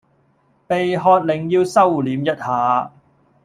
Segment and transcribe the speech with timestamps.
[0.65, 2.91] 被喝令要收歛一下